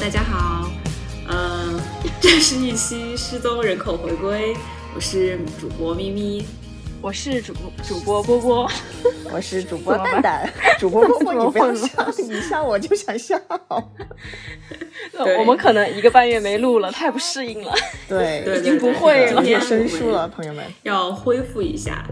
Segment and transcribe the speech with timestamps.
[0.00, 0.70] 大家好，
[1.28, 1.78] 嗯，
[2.22, 4.56] 这是一期失踪人口回归，
[4.94, 6.46] 我是主播咪咪，
[7.02, 7.52] 我是主
[7.86, 8.70] 主播波波，
[9.30, 13.38] 我是主播蛋蛋，主播波波你不要笑，你笑我就想笑。
[15.38, 17.70] 我们可能一个半月没录了，太不适应了，
[18.08, 22.02] 对，对已经不会了，也生疏了，朋友们，要恢复一下。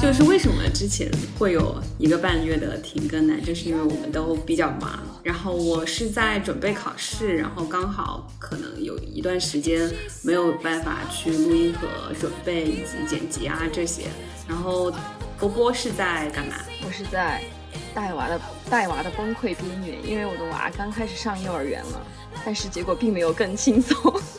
[0.00, 3.34] 就是为什么之前会有一个半月的停更呢？
[3.44, 9.90] 就是因为我们都比较忙，然后我是在准备考试，然后刚好可能有一段时间
[10.22, 14.04] 没有办法去录音和准备以及剪辑啊这些。
[14.48, 14.92] 然后
[15.38, 16.54] 波波是在干嘛？
[16.86, 17.42] 我是在
[17.94, 18.40] 带娃的
[18.70, 22.06] 带娃的崩溃边缘，因为我的娃刚开始上幼儿园了，
[22.44, 23.96] 但是结果并没有更轻松。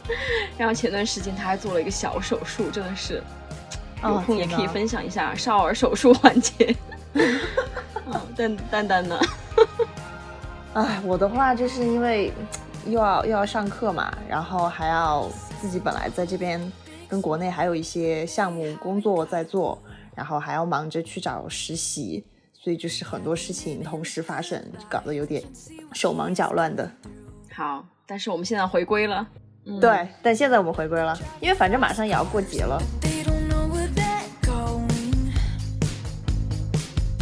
[0.58, 3.22] 然后前段时间他还做了一个小手术，真的是。
[4.03, 6.75] 有空也可以分享一下少儿手术环节。
[8.36, 9.19] 蛋蛋蛋呢？
[10.73, 12.31] 哎，我的话就是因为
[12.86, 15.28] 又要又要上课嘛，然后还要
[15.59, 16.72] 自己本来在这边
[17.08, 19.78] 跟国内还有一些项目工作在做，
[20.16, 25.44] 然后还要忙着去找实习，所以就是很多事情同时发生，搞得有点
[25.91, 26.89] 手忙脚乱的。
[27.53, 29.28] 好，但是我们现在回归了。
[29.81, 32.81] 对，但现在我们回归了，因为反正马上也要过节了。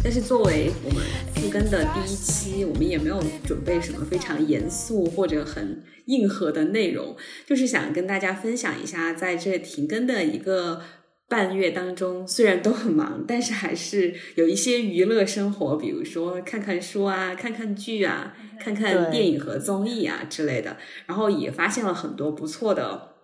[0.07, 1.03] 但是作为我们
[1.35, 7.13] 复更的第一期，我们也没有准备什么非常严肃或者很硬核的内容，
[7.45, 10.81] 就是想跟大家分享一下，在这停更的一个
[11.27, 23.16] 半月当中，虽然都很忙，但是还是有一些娱乐生活，比如说看看书啊、看看剧啊、看看电影和综艺啊之类的，然后也发现了很多不错的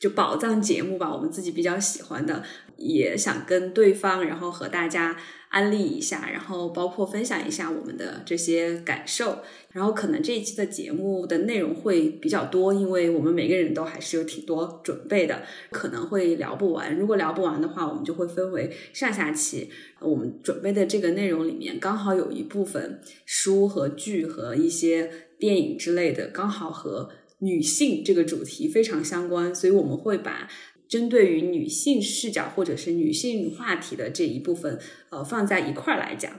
[0.00, 2.42] 就宝藏节目吧，我们自己比较喜欢的，
[2.76, 5.16] 也想跟对方，然后和大家。
[5.50, 9.40] 安利一下，然后包括分享一下我们的这些感受，
[9.72, 15.42] 然后可能这一期的节目的内容会比较多，因为我们每个人都还是有挺多准备的，
[15.72, 16.96] 可能会聊不完。
[16.96, 19.68] 如果聊不完的话，我们就会分为上下期。
[19.98, 30.48] 我们准备的这个内容里面，刚好有一部分书和剧和一些电影之类的，刚好和女性这个主题非常相关，所以我们会把。
[30.88, 34.76] 针对于女性视角或者是女性话题的这一部分，
[35.10, 36.32] 呃，放在一块儿来讲。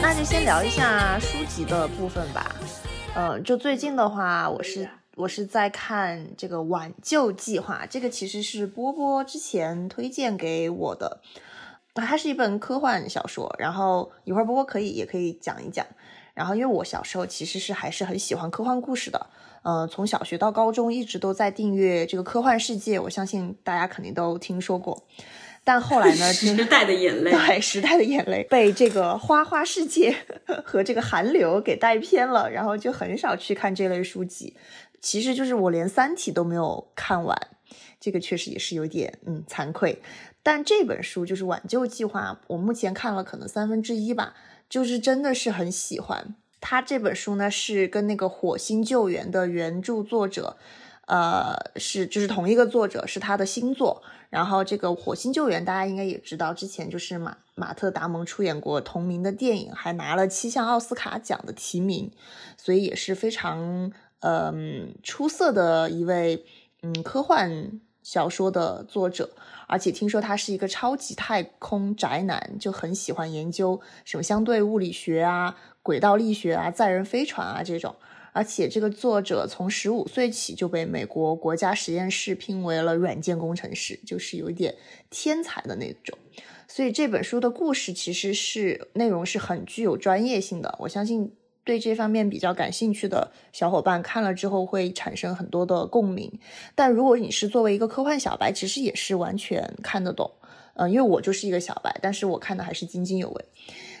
[0.00, 2.54] 那就先聊一下书籍的部分吧。
[3.16, 11.20] 呃，就最近的话，我是我是在看这个《挽救计划》，这个其实是波波之前推荐给我的。
[11.94, 15.86] 它是一本科幻小说，然后一会儿波波可以也可以讲一讲。
[16.32, 19.26] 然后，因为我小时候其实是还是很喜欢科幻故事的，
[19.62, 25.02] 呃，从小学到高中一直都在订阅这个科幻世界，我相信大家肯定都听说过。
[25.64, 30.16] 但后来呢， 时代的眼泪， 对，时代的眼泪被这个花花世界
[30.64, 34.56] 和这个韩流给带偏了，然后就很少去看这类书籍。
[35.02, 37.36] 其实就是我连《三体》都没有看完，
[37.98, 40.00] 这个确实也是有点嗯惭愧。
[40.42, 44.34] 但这本书就是《挽救计划》，我目前看了可能三分之一吧。
[44.68, 50.56] 就是真的是很喜欢他这本书呢，是跟那个《火星救援》的原著作者，
[51.08, 54.00] 呃，是就是同一个作者，是他的新作。
[54.28, 62.12] 然后这个《火星救援》大家应该也知道，之前就是马马特·达蒙出演过同名的电影，还拿了七项奥斯卡奖的提名，
[62.56, 63.90] 所以也是非常
[64.20, 66.44] 嗯出色的一位
[66.82, 67.72] 嗯科幻
[68.04, 69.30] 小说的作者。
[69.70, 77.94] 而且听说他是一个超级太空宅男，就很喜欢研究什么相对物理学啊、轨道力学啊、载人飞船啊这种。
[78.32, 84.74] 而且这个作者从十五岁起就被美国国家实验室聘为了软件工程师，就是有一点
[85.08, 86.18] 天才的那种。
[86.66, 91.32] 所以这本书的故事其实是内容是很具有专业性的，我相信。
[91.70, 96.28] 对这方面比较感兴趣的小伙伴看了之后会产生很多的共鸣，
[96.74, 100.32] 但如果你是作为一个科幻小白，其实也是完全看得懂。
[100.74, 103.44] 嗯，因为我就是一个小白，但是我看的还是津津有味。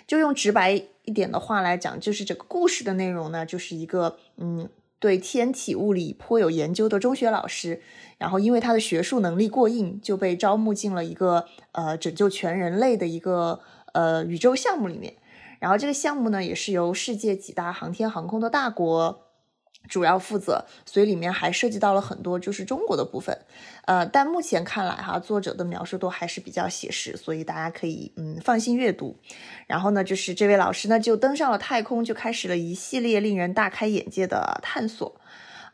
[0.04, 4.68] 就用直白一点的话来讲，就是这个故事的内容呢，就是一个嗯，
[4.98, 7.80] 对天体物理颇有研究的中学老师，
[8.18, 13.60] 然后因为他的学术能力过硬，就被招募进了一个呃拯救全人类的一个
[13.92, 15.14] 呃宇宙项目里面。
[15.60, 19.28] 然后这个项目呢，也是由世界几大航天航空的大国
[19.88, 23.38] 主要负责，所以里面还涉及到了很多就是中国的部分。
[23.86, 29.16] 呃，但目前看来哈，作者的描述都还是比较写实，所以大家可以嗯放心阅读。
[29.66, 35.20] 然后呢，就是这位老师呢就登上了太空，就开始了一系列令人大开眼界的探索。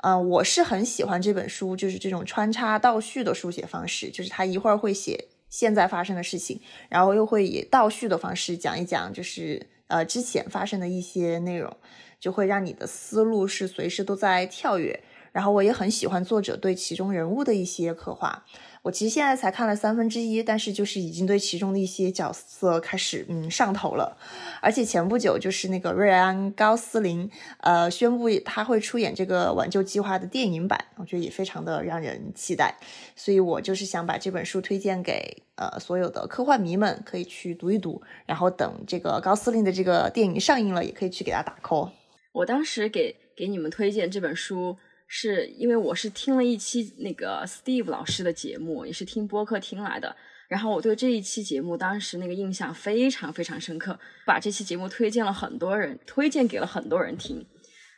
[0.03, 11.77] 嗯，我是很喜欢这本书，就是这种穿插倒叙的书写方式，就是他一会儿会写现在发生的事情，然后又会以倒叙的方式讲一讲，就是呃之前发生的一些内容，
[12.19, 15.03] 就会让你的思路是随时都在跳跃。
[15.33, 18.45] 然后我也很喜欢作者对其中人物的一些刻画。
[18.87, 24.17] 我其实现在才看了三分之一，但是就是已经对其中的一些角色开始嗯上头了，
[24.63, 27.29] 而且前不久就是那个瑞安高斯林
[27.63, 32.77] 呃宣布他会出演这个挽救计划的电影版，我觉得也非常的让人期待，
[33.17, 41.91] 所以我就是想把这本书推荐给呃所有的科幻迷们，可以去读一读，然后等这个高司令的这个电影上映了，也可以去给他打 call。
[42.31, 44.77] 我当时给给你们推荐这本书。
[45.09, 50.17] 是因为我是听了一期那个 Steve 老师的节目，也是听播客听来的。
[50.49, 57.45] 然后我对这一期节目当时那个印象非常非常深刻，把这期节目推荐了很多人，推荐给了很多人听。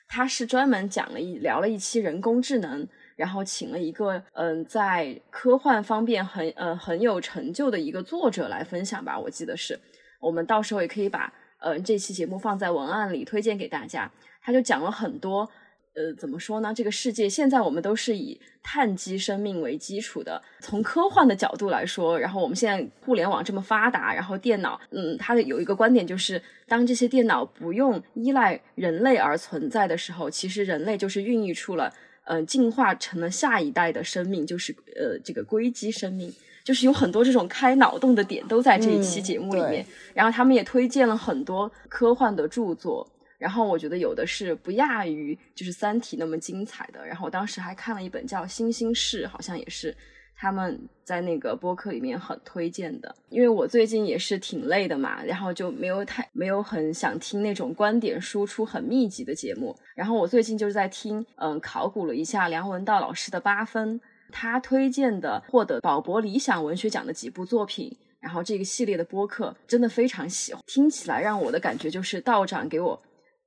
[0.06, 9.78] 他是专门讲了一聊了一期人工智能，然后请了一个嗯在科幻方面很呃很有成就的一个作者来分享吧，我记得是。
[10.20, 11.31] 我们到时候也可以把
[11.61, 14.11] 嗯这期节目放在文案里推荐给大家。
[14.40, 15.50] 他就讲了很多。
[15.99, 16.73] 呃，怎么说呢？
[16.73, 20.41] 这个世界现在我们都是以碳基生命为基础的。
[20.61, 31.93] 从科幻的角度来说，然后我们现在互联网这么发达，然后电脑，嗯，它的有一个观点就是，当这些电脑不用依赖人类而存在的时候，其实人类就是孕育出了，
[32.27, 39.85] 嗯，进化成了下一代的生命，就是呃，这个硅基生命，就是有很多这种开脑洞的点都在这一期节目里面。
[40.15, 43.05] 然后他们也推荐了很多科幻的著作。
[43.38, 47.06] 然后我觉得有的是不亚于就是《三体》那么精彩的。
[47.06, 49.96] 然后我当时还看了一本叫《星星事》，好像也是
[50.35, 53.14] 他们在那个播客里面很推荐的。
[53.29, 59.76] 因为我最近也是挺累的嘛，然后就没有太没有很想听那种观点输出很密集的节目。
[59.94, 64.00] 然后我最近就是在听，嗯，考古了一下梁文道老师的八分，
[64.32, 67.96] 他推荐的获得宝博理想文学奖的几部作品。
[68.20, 73.00] 然后这个系列的播客真的非常喜欢，听起来让我的感觉就是道长给我。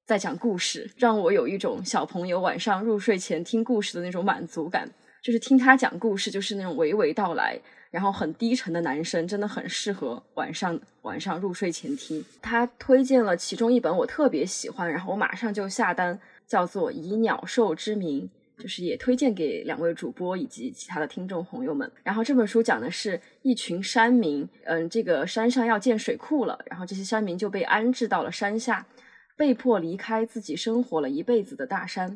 [0.06, 4.90] 在讲故事，让我有一种小朋友晚上入睡前听故事的那种满足感。
[5.22, 7.56] 就是听他讲故事，就是那种娓娓道来，
[7.92, 12.26] 然后很低沉的男生，真的很适合晚上晚上入睡前听。
[12.42, 18.28] 他推荐了其中一本我特别喜欢，然后我马上就下单，叫做《以鸟兽之名》，
[18.62, 21.90] 就是也推荐给两位主播以及其他的听众朋友们。
[22.04, 28.84] 然后这本书讲的是一群山民，嗯，这个山上要建水库了，然后这些山民就被安置到了山下。
[29.42, 32.16] 被迫离开自己生活了一辈子的大山，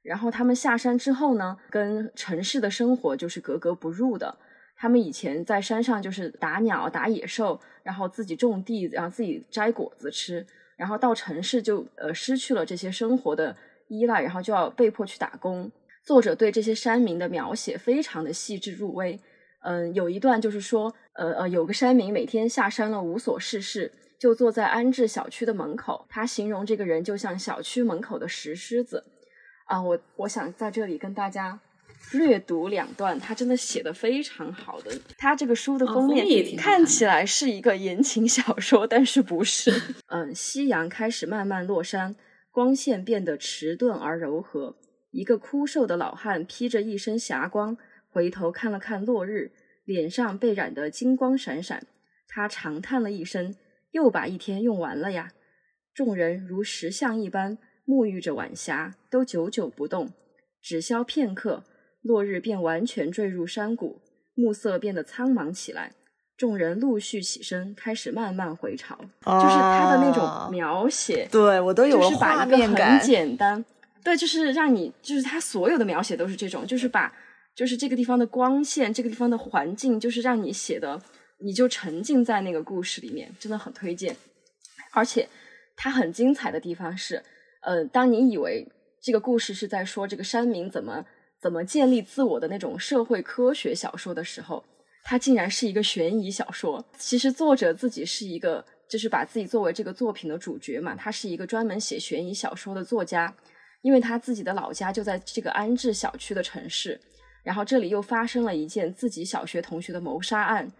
[0.00, 4.34] 然后他们下山之后呢，跟城市的生活就是格格不入的。
[4.74, 10.46] 他们以前在山上就是打鸟、打野兽，然后自己种地，然后自己摘果子吃。
[10.78, 13.54] 然后到城市就呃失去了这些生活的
[13.88, 15.70] 依赖，然后就要被迫去打工。
[16.02, 19.20] 作者对这些山民的描写非常的细致入微。
[19.60, 23.92] 嗯，有一段就是说，呃呃，有个山民每天下山了无所事事。
[24.22, 29.04] 就坐在安置小区的门口，他形容这个人就像小区门口的石狮子
[29.64, 29.82] 啊！
[29.82, 31.58] 我我想在这里跟大家
[32.12, 34.92] 略读两段，他真的写的非常好的。
[35.18, 36.24] 他这个书的封面
[36.56, 39.72] 看起来是一个言情小说，但是不是？
[40.06, 42.14] 嗯，夕阳开始慢慢落山，
[42.52, 44.76] 光线变得迟钝而柔和。
[45.10, 47.76] 一个枯瘦的老汉披着一身霞光，
[48.12, 49.50] 回头看了看落日，
[49.84, 51.84] 脸上被染得金光闪闪。
[52.28, 53.56] 他长叹了一声。
[53.92, 55.30] 又把一天用完了呀！
[55.94, 60.10] 众人如石像一般沐浴着晚霞，都久久不动。
[60.62, 61.62] 只消片刻，
[62.02, 64.00] 落日便完全坠入山谷，
[64.34, 65.92] 暮色变得苍茫起来。
[66.38, 68.96] 众人陆续起身，开始慢慢回朝。
[68.96, 72.98] 就是他的那种描写，对我都有画面感。
[72.98, 73.62] 很简单，
[74.02, 77.12] 对，就是让你，就是他所有的描写都是这种，就是把，
[77.54, 81.00] 就是这个地方的光线，这个地方的环境，就是让你写的。
[81.42, 84.16] 你就沉浸在那个故事里面，真的很推荐。
[84.92, 85.28] 而且
[85.76, 87.22] 它很精彩的地方是，
[87.62, 88.66] 呃，当你以为
[89.00, 91.04] 这个故事是在说这个山民怎么
[91.40, 94.64] 怎么建立自我的那种社会科学小说的时候，
[95.04, 96.84] 它竟然是一个悬疑小说。
[96.96, 103.34] 其实作者自己是一个，就是把自己作为这个作品的主角嘛，他是一个专门写悬疑小说的作家。
[103.82, 107.00] 因为他自己的老家就在这个安置小区的城市，
[107.42, 110.70] 然后这里又发生了一件自己小学同学的谋杀案。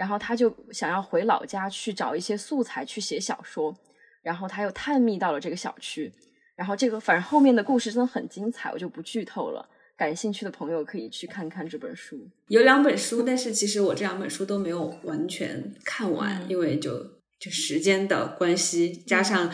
[0.00, 3.76] 然后他就想要回老家去找一些素材去写小说，
[4.22, 6.10] 然后他又探秘到了这个小区，
[6.56, 9.68] 然后这个反正后面的故事真的很精彩，我就不剧透了。
[9.98, 12.26] 感兴趣的朋友可以去看看这本书。
[12.48, 16.98] 有两本书，但是其实我这两本书都没有完全看完，因为就
[17.38, 19.52] 就时间的关系，加上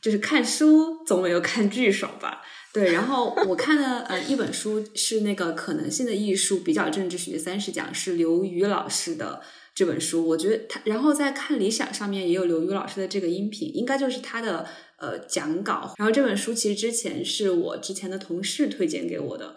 [0.00, 2.42] 就是看书总没有看剧爽吧。
[2.72, 9.42] 对，然后我看的呃一本书是那个可能性的艺术比较政治学三十讲，是刘瑜老师的
[9.78, 10.26] 这本书。
[10.26, 14.66] 我觉得他，然后在看理想上面也有刘瑜老师的这个音频，应该就是他的
[14.98, 15.94] 呃讲稿。
[15.96, 19.54] 然后这本书其实之前是我之前的同事推荐给我的。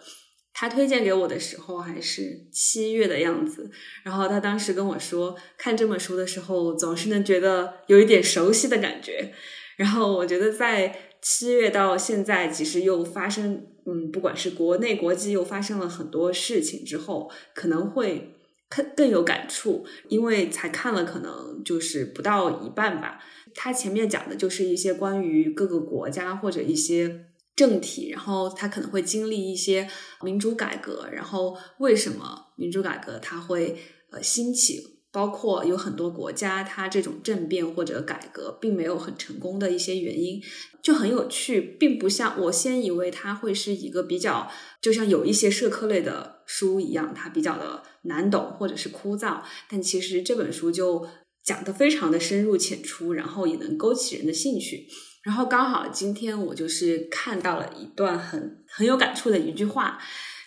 [0.54, 3.68] 他推荐给我的时候还是七月的样子，
[4.04, 9.32] 然后他当时跟我说，看这本书的时候总是能觉得有一点熟悉的感觉。
[9.76, 18.34] 然后我觉得在七月到现在，其实又发生，嗯，不管是国内国际又发生了很多事情之后，可能会
[18.74, 23.18] 更更有感触，因为才看了可能就是不到一半吧。
[23.54, 27.26] 他前面讲的就是一些关于各个国家或者一些。
[27.54, 29.86] 政体，然后他可能会经历一些
[30.22, 33.76] 民主改革，然后为什么民主改革它会
[34.10, 34.91] 呃兴起？
[35.12, 40.42] 包括有很多国家，它这种政变或者改革并没有很成功的一些原因，
[40.82, 44.50] 就很有趣，并不像我先以为它会是一个比较，
[44.80, 51.06] 就像有一些社科类的书一样，它比较的难懂或者是枯燥，但其实这本书就
[51.44, 54.88] 讲的非常的深入浅出，然后也能勾起人的兴趣。
[55.22, 59.98] 然后刚好今天我就是看到了一段很很有感触的一句话，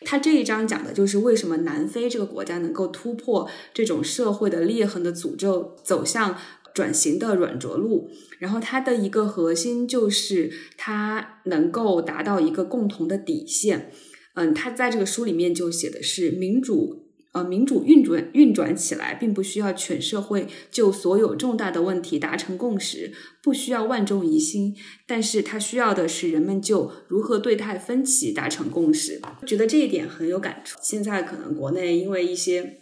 [0.02, 6.38] 他这一章讲的就是为什么南非这个国家能够突破这种社会的裂痕的诅咒，走向
[6.74, 8.10] 转型的软着陆。
[8.40, 13.92] 然后它的一个核心就是它能够达到一个共同的底线。
[14.34, 17.05] 嗯，他在这个书里面就写的是民主。
[17.36, 23.12] 呃，民主运转运转起来，并不需要全社会就所有重大的问题达成共识，
[23.44, 24.74] 不需要万众一心，
[25.06, 29.20] 但是它需要的是人们就如何对待分歧达成共识。
[29.46, 30.80] 觉得这一点很有感触。
[30.82, 32.78] 现在可能国内因为一些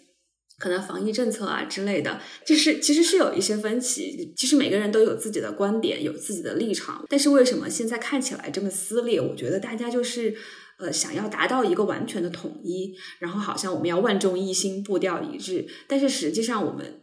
[0.60, 4.36] 可能防疫政策啊之类的，就是其实是有一些分歧。
[4.38, 9.19] 其实每个人都有自己的观点，有自己的立场，但是为什么现在看起来这么撕裂？
[9.19, 10.36] 我觉得大家就是。
[10.84, 17.02] 呃，想要达到一个完全的统一，然后好像我们要万众一心、步调一致，但是实际上我们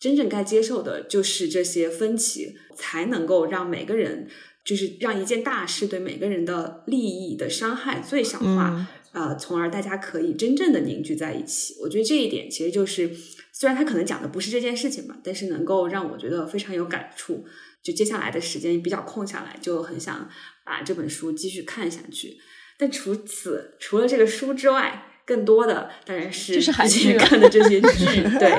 [0.00, 4.28] 真正该接受的就是这些分歧，才能够让每个人，
[4.64, 11.76] 就是让一件大事对每个人的利益的伤害最小化，呃，从而大家可以真正的凝聚在一起。
[11.82, 13.10] 我觉得这一点其实就是，
[13.52, 17.44] 虽然他可能讲的不是这件事情吧，但是能够让我觉得非常有感触。
[17.82, 20.28] 就接下来的时间比较空下来，就很想
[20.64, 22.36] 把这本书继续看下去。
[22.80, 28.50] 但除此，除了这个书之外，更多的当然是之前看的这些剧，对，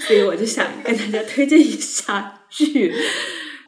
[0.00, 2.92] 所以我就想跟大家推荐一下剧。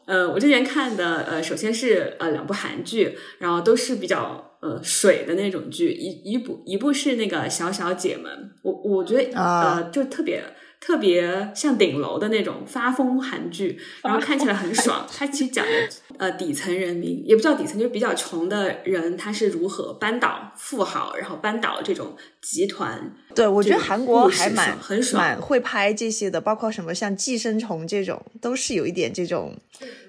[0.05, 8.31] 呃，我之前看的，呃，首先是呃两部韩剧，然后都是比较呃水的那种剧，一一部一部是那个《小小姐们》，
[8.61, 10.43] 我我觉得呃就特别。
[10.85, 15.07] 特别像顶楼的那种发疯韩剧，然后看起来很爽。
[15.09, 15.71] 它其实讲的
[16.17, 23.15] 呃底层人民，也不叫底层，就是比较穷的人，他是如何扳倒富豪，然后扳倒这种集团。
[23.33, 29.55] 对，我觉得韩国还蛮很爽，蛮会拍这些的，包括什么像寄生虫这种，都是有一点这种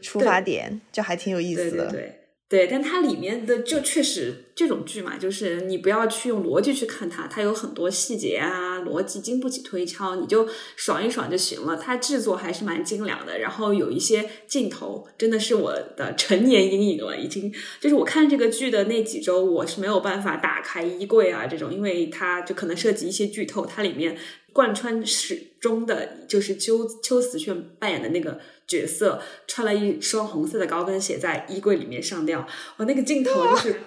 [0.03, 1.87] 出发点，就还挺有意思的。
[1.87, 2.01] 对。
[2.01, 2.24] 对，
[2.55, 11.77] 对但它里面的就确实这种剧嘛，就是你不要去用逻辑去看它，它有很多细节啊，逻辑经不起推敲，你就爽一爽就行了。
[11.77, 24.17] 它制作还是蛮精良的，然后有一些镜头真的是我的成年阴影了，已经就是我看这个剧的那几周，我是没有办法打开衣柜啊这种，因为它就可能涉及一些剧透，它里面
[24.53, 28.39] 贯穿始终的就是秋秋瓷炫扮演的那个。
[28.67, 33.81] 角色穿了一双红色的高跟鞋在衣柜里面上吊，我那个镜头就是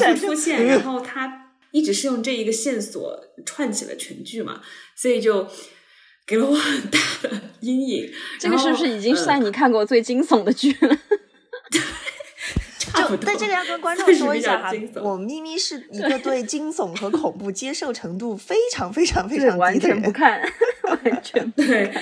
[0.00, 4.62] 反复出现，然后他一直是用这一个线索串起了全剧嘛，
[4.96, 5.46] 所以就
[6.26, 8.12] 给了我很大的 阴影。
[8.38, 10.98] 这个是不是已经算你看过最惊悚的剧了？
[12.94, 14.72] 就但这个要跟观众说一下哈，
[15.02, 20.40] 我咪咪是一个对惊悚和恐怖接受程度非常非常非常 低的人， 完全不看，
[20.88, 21.92] 完全对，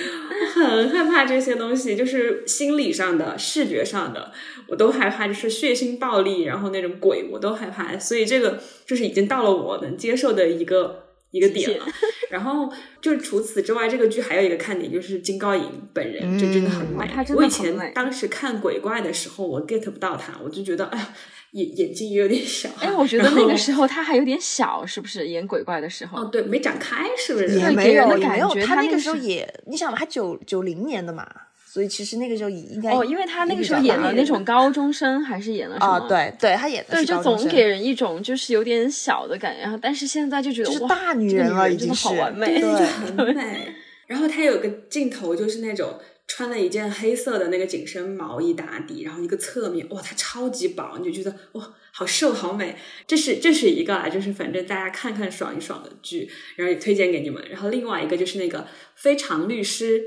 [0.53, 4.31] 很害怕这些东西，就是心理上的、视觉上的，
[4.67, 10.99] 我都害怕，就是血腥暴力，然后那种鬼我都害怕，所以这个就是已经到了我能接受的一个。
[11.33, 11.85] 一个点了，
[12.29, 12.71] 然后
[13.01, 17.09] 就是除此之外，这个剧还有一个看点就是金高银本人就真的很美。
[17.35, 21.13] 我以前当时看鬼怪的时候，我 get 不到他，我就觉得哎呀，
[21.53, 22.69] 眼眼睛也有点小。
[22.79, 26.21] 哎，我觉得那个时候他还有点小，是不是演鬼怪的时候？
[26.21, 27.47] 哦，对，没长开，是不是？
[27.57, 28.53] 也没有，没有。
[28.65, 31.27] 他那个时候也，你想嘛，他九九零年的嘛。
[31.73, 36.07] 所以其实那个时候应该哦，因为他那个时候演了那种高中生，还是演了什么？
[36.07, 39.61] 对对，他演的对，就总给人一种就是有点小的感觉。
[39.61, 42.85] 然后，但是现在就觉得是大女人了，已经好完美，对，
[43.17, 43.73] 很美。
[44.05, 45.99] 然后他有个镜头就是那种。
[46.25, 52.77] 穿了一件黑色的那个紧身毛衣打底，然后一个侧面，哇，她超级薄，你就觉得哇，好瘦好美。
[53.05, 57.43] 这是这是一个啊，就是反正大家看看爽一爽的剧，然后也推荐给你们。
[57.49, 58.59] 然后另外一个就是那个
[58.95, 60.01] 《非常律师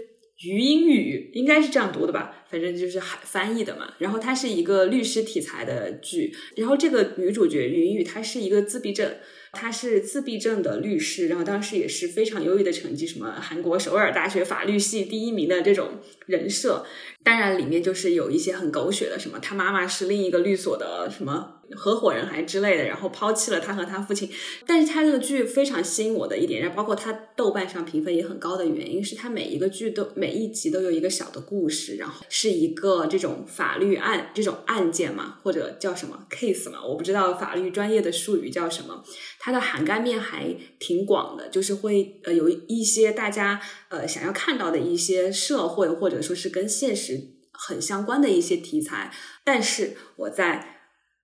[0.45, 2.45] 余英语》，应该是这样读的吧？
[2.49, 3.95] 反正就是海翻译的嘛。
[3.99, 9.15] 然后它是一个律师题材的剧，然后这个女主角于英语她是一个自闭症。
[9.53, 15.93] 她是自闭症的律师，然后当时也是非常优异的成绩，什么韩国首尔大学法律系第一名的这种
[16.27, 16.85] 人设。
[17.27, 21.55] 当然，里面就是有一些很狗血的，什么他妈妈是另一个律所的什么。
[21.73, 24.31] 合伙人还之类的，然后抛弃了他和他父亲。
[24.65, 39.03] 但是他这个剧非常吸引我的一点，然后包括他豆瓣上评分也很高的原因，是他每一个剧都每一集都有一个小的故事，然后是一个这种法律案这种案件嘛，或者叫什么 case 嘛，我不知道法律专业的术语叫什么。
[39.41, 47.16] 它的涵盖面还挺广的，就是会呃有一些大家呃想要看到的一些社会或者说是跟现实
[47.59, 49.13] 很相关的一些题材。
[49.45, 50.81] 但是我在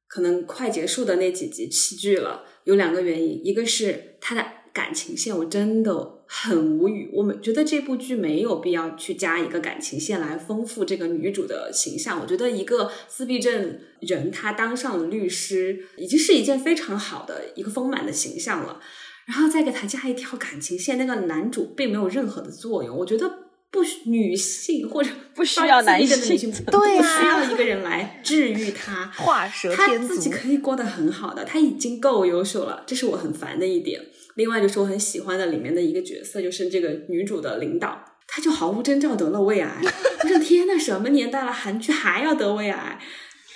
[0.09, 7.11] 可能快结束的那几集弃剧了，有两个原因，一个是他的感情线，我真的很无语。
[7.15, 12.21] 我们觉得这部剧没有必要去加一个感情线来丰富这个女主的形象。
[12.21, 18.81] 我觉得一个自闭症人他当上了律师，已经是一件非常好的一个丰满的形象了。
[19.25, 22.97] 然后再给他加一条感情线，那个男主并没有任何的作用。
[22.99, 23.42] 我觉得。
[23.73, 29.11] 不女性或者不需要男性，对不需要一个人来治愈她。
[29.17, 34.01] 画蛇他自己可以过得很好的，她已经够优秀了，这是我很烦的一点。
[34.35, 37.99] 另外就是我很喜欢的里面的一个角色，就是这个女主的领导，
[38.29, 39.81] 她就毫无征兆得了胃癌。
[40.23, 43.01] 我说天呐，什么年代了，韩剧还要得胃癌？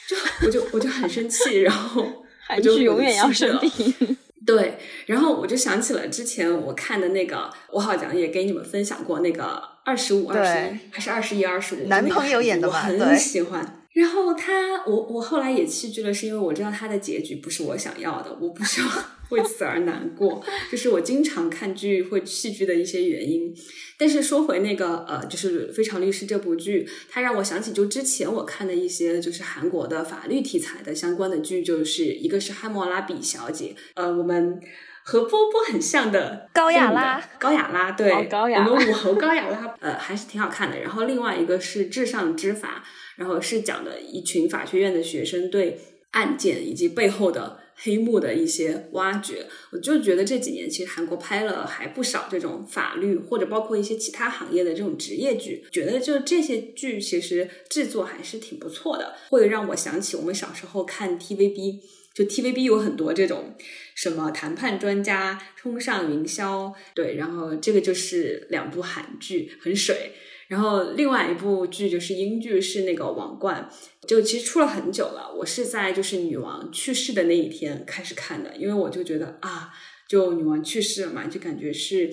[0.08, 4.16] 就我就我就很生气，然后韩剧永远要生病。
[4.46, 13.84] 对，然后我就想起了之前我看的那个，我好像也给你们分享过那个二十五、二十一还是二十一、二十五，男朋友演的我很喜欢。
[13.92, 18.84] 然后他，我我后来也弃剧了，是因为我知道他的结局不是我想要的，我不想
[19.30, 23.54] 为此而难过，就是我经常看剧会弃剧的一些原因。
[23.96, 34.60] 但是说回那个呃，就是《非常律师》这部剧，它让我想起就之前我看的一些就是韩国的法律题材的相关的剧，就是一个是《汉谟拉比小姐》，呃，我们
[35.06, 40.80] 和波波很像的高雅拉，高雅拉，对，高雅，我们武侯高雅拉，呃，还是挺好看的。
[40.80, 42.84] 然后另外一个是《至上之法》。
[43.16, 61.80] 然后是讲的一群法学院的学生对案件以及背后的黑幕的一些挖掘，我就觉得这几年其实韩国拍了还不少这种法律或者包括一些其他行业的这种职业剧，觉得就这些剧其实制作还是挺不错的，会让我想起我们小时候看 TVB，
[62.12, 63.54] 就 TVB 有很多这种
[63.97, 70.13] 什么谈判专家、冲上云霄，对，然后这个就是两部韩剧，很水。
[70.49, 73.69] 然后另外一部剧就是英剧，是那个《王冠》，
[74.06, 75.35] 就其实出了很久了。
[75.39, 79.71] 我是在就是女王去世的那一天开始看的，因为我就觉得啊，
[80.09, 82.09] 就女王去世了嘛，就感觉是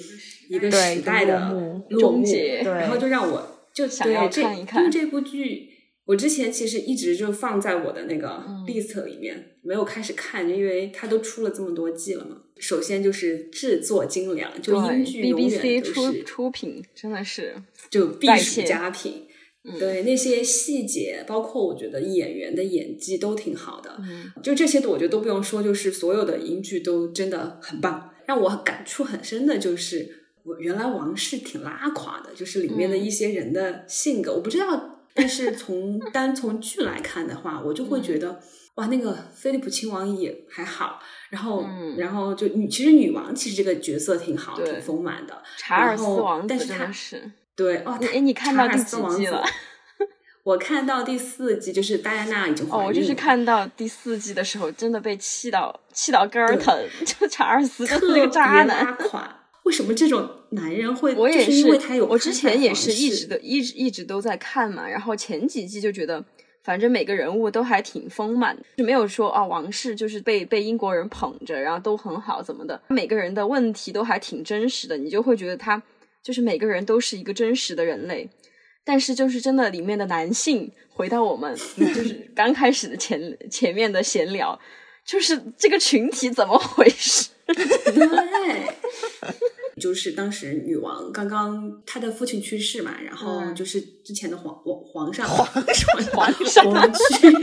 [0.50, 4.82] 一个时代的终结，然后就让我就想要看一看。
[4.82, 5.70] 因为这部剧，
[6.06, 12.38] 我之前其实一直就放在我的那个 list 里面，没有开始看，因为它都出了这么多季了嘛。
[12.58, 17.56] 首先就是制作精良，就英剧永远都是出品，真的是
[17.90, 19.28] 就必属佳品。
[19.80, 23.98] 对那些细节，包括我觉得演员的演技都挺好的。
[24.44, 28.10] 就这些的，我觉得都不用说，就是所有的英剧都真的很棒。
[28.26, 34.93] 让我感触很深的就是，我原来王室挺拉垮的，就是里面的一些人的性格，我不知道。
[35.14, 38.40] 但是从单从剧来看的话，我就会觉得。
[38.76, 41.00] 哇，那个菲利普亲王也还好，
[41.30, 41.64] 然后，
[41.96, 45.44] 然后就女，其实女王其实这个角色挺好，挺丰满的。
[45.60, 49.46] 查尔斯王子真的是对哦，哎，你看到第几季了？
[50.44, 52.88] 我看到第四季，就是戴安娜已经怀孕了。
[52.88, 56.76] 我就是看到第四季的时候，真的被气到气到肝儿疼。
[57.06, 59.43] 就查尔斯特别渣男，垮。
[59.64, 61.14] 为什么这种男人会？
[61.16, 62.06] 我也是，因为他有。
[62.06, 66.24] 我之前也是一直都一直一直都在看嘛，然后前几季就觉得。
[66.66, 72.82] 反正每个人物都还挺丰满，就没有说啊王室就是被被英国人捧着，然后都很好怎么的。
[72.88, 75.84] 每个人的问题都还挺真实的，你就会觉得他
[76.24, 78.30] 就是每个人都是一个真实的人类。
[78.86, 84.58] 但是就是真的里面的男性，回到我们就是 刚开始的前前面的闲聊，
[85.06, 87.28] 就是这个群体怎么回事？
[87.46, 87.54] 对。
[89.80, 97.32] 就是当时女王刚刚她的父亲去世嘛，然后就是之前的皇皇皇上皇上皇上去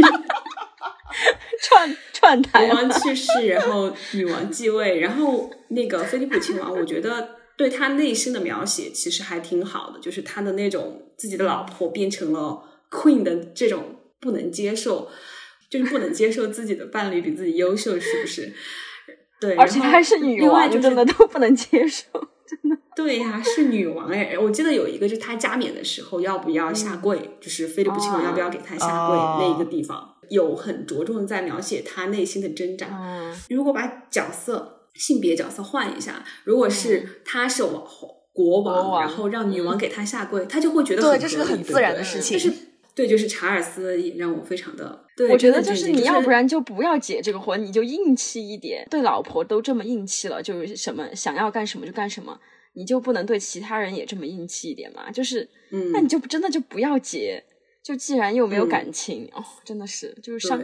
[1.63, 15.11] 串串台，国王去世，然后女王继位，然后那个菲利普亲王，我觉得对他内心的描写其实还挺好的，就是他的那种自己的老婆变成了 queen 的这种不能接受，
[15.69, 18.55] 就是不能接受自己的伴侣比自己优秀，是不是？
[19.41, 22.07] 对，而且还是女王，真的都不能接受，
[22.47, 22.77] 真的。
[22.95, 24.37] 对呀，是女王哎！
[24.39, 32.87] 我记得有一个，就是她加冕的时候要不要下跪，就是菲利普亲王要不要给她下跪那一个地方，有很着重在描写她内心的挣扎。
[33.49, 37.83] 如果把角色性别角色换一下，如果是她是王
[38.33, 42.39] 国王，然后让女王给他下跪，他就会觉得对，这是个很自然的事情。
[42.39, 42.53] 就是
[43.01, 52.39] 对，就是查尔斯也让我非常的，对我觉得就是你要不然就不要结这个婚，你就硬气一点，对老婆都这么硬气了，就是什么想要干什么就干什么。
[52.75, 55.11] 你就不能对其他人也这么硬气一点吗？
[55.11, 57.43] 就是，嗯，那你就真的就不要结。
[57.83, 60.63] 就既然又没有感情，哦，真的是，就是伤，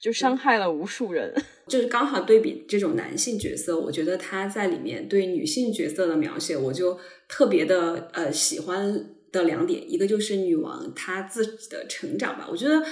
[0.00, 1.30] 就伤害了无数人。
[1.68, 12.84] 就是刚好对比这种男性角色，我觉得他在里面对女性角色的描写，我就特别的呃喜欢的两点，一个就是女王她自己的成长吧，我觉得。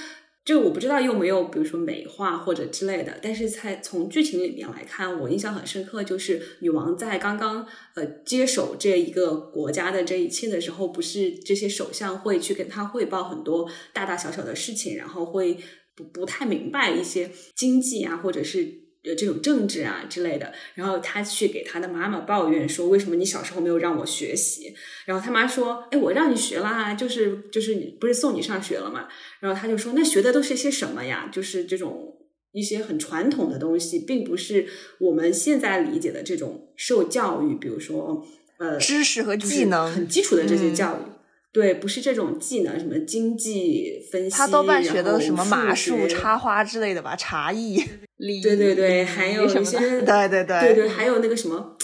[0.43, 15.59] 就我不知道有没有，比如说美化或者之类的，但是在从剧情里面来看，我印象很深刻，就是女王在刚刚呃接手这一个国家的这一切的时候，不是这些首相会去跟她汇报很多大大小小的事情，然后会
[15.95, 18.80] 不不太明白一些经济啊，或者是。
[19.03, 24.73] 呃，这种政治啊之类的，然后他去给他的妈妈抱怨说：“为什么你小时候没有让我学习？”
[25.05, 29.07] 然后他妈说：“哎，我让你学啦，就是就是你不是送你上学了嘛？”
[29.41, 31.29] 然后他就说：“那学的都是些什么呀？
[31.31, 32.15] 就是这种
[32.51, 34.67] 一些很传统的东西，并不是
[34.99, 38.23] 我们现在理解的这种受教育，比如说
[38.59, 41.11] 呃，知识和技能很基础的这些教育。”
[41.53, 47.83] 对，不是这种技能，什么经济分析，他多半学的什么马术、插花之类的吧，茶艺。
[48.43, 51.75] 对对对，还有一些， 对对对对对，还有那个什么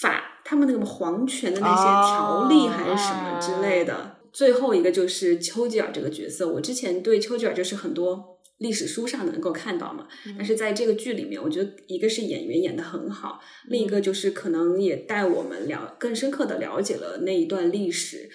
[0.00, 4.16] 法，他们那个皇权的那些条例还是什么之类的。
[4.32, 18.30] 最后一个就是丘吉尔这个角色，我之前对丘吉尔就是很多历史书上能够看到嘛，但是在这个剧里面，我觉得一个是演员演的很好，另一个就是可能也带我们了更深刻的了解了那一段历史。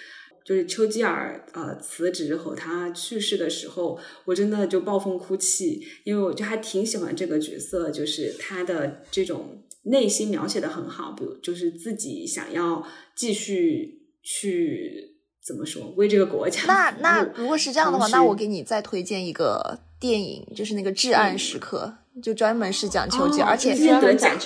[0.45, 16.61] 就是丘吉尔呃辞职和他去世的时候，我真的就暴风哭泣，因为我就还挺喜欢这个角色，就是他的这种内心描写的很好，比如就是自己想要继续去怎么说为这个国家。
[16.67, 21.97] 那那如果是这样的话，那我给你再推荐一个电影，就是那个《至暗时刻》。
[22.23, 23.71] 就专门是讲丘吉尔，而且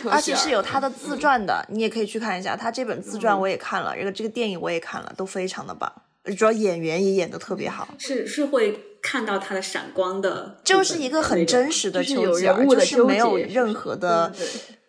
[0.10, 2.56] 而且是有他的自传的，你也可以去看一下。
[2.56, 5.92] 他这本自传我也看了，这个这个电影我也看了，都非常的棒。
[6.38, 14.34] 主要演员也演的特别好，是是会看到他的闪光的，就是一个很真实的丘吉尔，就是没有任何的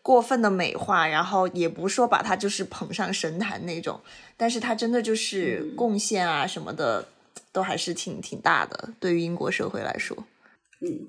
[0.03, 4.01] 过分的美化，然后也不说把他就是捧上神坛那种，
[4.37, 7.07] 但是他真的就是贡献啊什么的
[7.53, 10.17] 都还是挺挺大的，对于英国社会来说，
[10.81, 11.07] 嗯。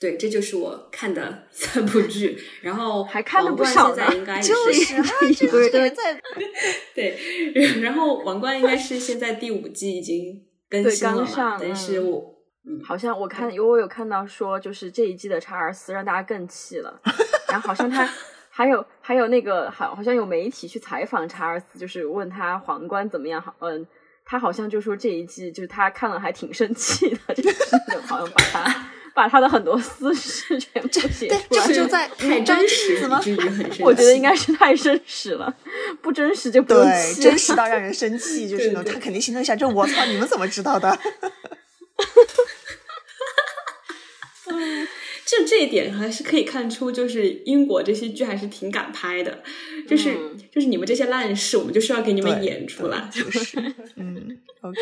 [0.00, 4.02] 对，这就是我看的 三部剧，然后还看了不少呢。
[4.40, 5.04] 就是啊，
[5.36, 6.18] 这个在
[6.94, 7.18] 对，
[7.82, 11.58] 然后王冠应该是现在第五季已经更新了嘛？
[11.60, 12.34] 但是我
[12.66, 16.98] 嗯，好像我看，因为我有看到说，就是这一季的查尔斯让大家更气了，
[17.48, 18.08] 然后好像他
[18.48, 23.40] 还有还有那个好，好像有媒体去采访查尔斯，就是问他皇冠怎么样？
[23.42, 23.86] 好，嗯，
[24.24, 27.66] 他好像就说这一季就是他看了还挺生气的，就是
[28.06, 28.86] 好像把他。
[29.14, 33.20] 把他的很多私事全部写出来，就在太真实吗？
[33.80, 35.54] 我觉得应该是太真实了，
[36.00, 40.98] 不真实就不对，真实到让人生气，就是呢，他肯定心疼一下：就我操，你们怎么知道的？
[45.26, 49.44] 就这一点还是可以看出，就是英国这些剧还是挺敢拍的，
[49.88, 50.12] 就是
[50.52, 53.56] 就是你们这些烂事，我们就需要给你们演出来，就是
[53.94, 54.78] 嗯，OK。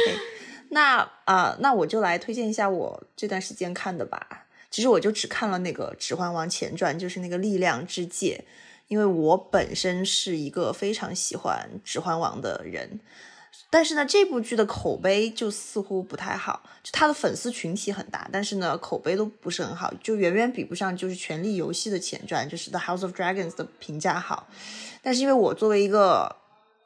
[0.71, 4.47] 那啊，那我就来推荐一下我这段时间看的吧。
[4.71, 8.45] 其实我就只看了那个《指环王前传》，就是那个《力量之戒》，
[8.89, 13.01] 因为我本身是一个非常喜欢《指环王》的人。
[13.71, 24.47] 但是呢，这部剧的口碑就似乎不太好，就它的粉丝群体很大，但是呢，口碑都不是很好，就远远比不上就是《权力游戏》的前传，就是《The House of Dragons》的评价好。
[25.03, 26.37] 但是因为我作为一个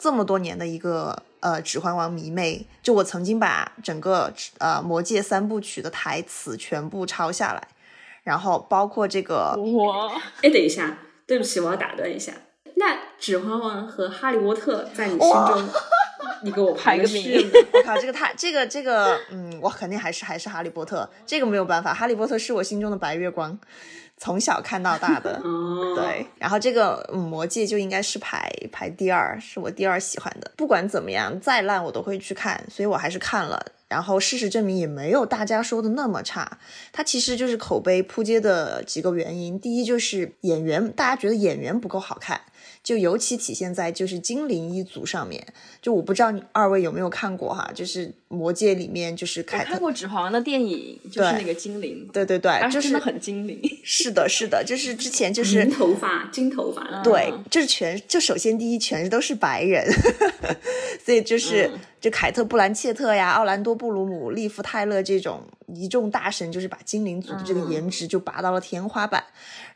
[0.03, 1.23] 这么多年的一个。
[1.43, 7.67] 呃，《指环王》迷妹，就我曾经把整个呃《魔戒》三部曲的台词全部抄下来，
[8.23, 9.53] 然后包括这个。
[9.59, 10.09] 我！
[10.41, 12.33] 哎，等一下，对不起，我要打断一下。
[12.77, 15.69] 那《指环王》和《哈利波特》在你心中
[16.45, 17.51] 你给我排个名名。
[17.73, 23.59] 我靠，这个太这个这个，嗯，我肯定还是还是哈利波特，这个没有办法，哈利波特是我心中的白月光，
[24.23, 25.33] 从小看到大的。
[25.43, 30.49] 哦，对，然后这个嗯魔戒就应该是排排第二，是我第二喜欢的。
[30.57, 33.67] 不管怎么样，再烂我都会去看，所以我还是看了。
[33.89, 36.59] 然后事实证明也没有大家说的那么差，
[36.93, 39.59] 它其实就是口碑扑街的几个原因。
[39.59, 42.41] 第一就是演员，大家觉得演员不够好看。
[42.83, 45.47] 就尤其体现在就是精灵一族上面，
[45.81, 53.61] 就我不知道你二位有没有看过哈，就是魔戒里面就是凯特，看过《指环王》的电影，就是那个精灵，对对对，就是真的很精灵。
[53.85, 59.87] 是的，是的，就是之前就是银头发、金头发，对嗯，就是全就首先第一全都是白人，
[61.05, 69.23] 所以就是、嗯就凯特·布兰切特呀、奥兰多·布鲁姆、利夫·泰勒这种一众大神，就是把精灵族的这个颜值就拔到了天花板。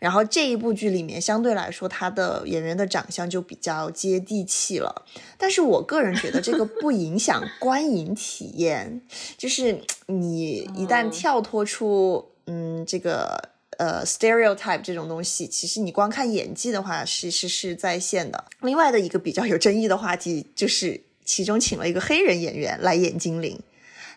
[0.01, 5.05] 然后这一部剧里面，相对来说他的演员的长相就比较接地气了。
[5.38, 9.01] 但是我个人觉得这个不影响观影体验，
[9.37, 13.51] 就是 你一旦嗯跳脱出嗯这个。
[13.79, 18.47] 呃，stereotype 这种东西，其实你光看演技的话，是是是在线的。
[18.63, 23.61] 另外的一个比较有争议的话题，就是其中请了一个黑人演员来演精灵，